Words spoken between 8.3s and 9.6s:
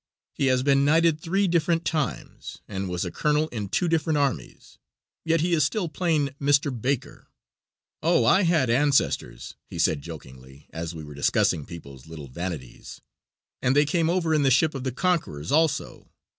had ancestors,"